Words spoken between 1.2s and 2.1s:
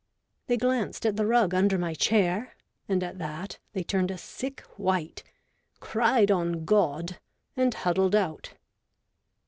rug under my